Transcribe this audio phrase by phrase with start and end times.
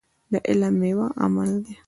[0.31, 1.73] د علم ميوه عمل دی.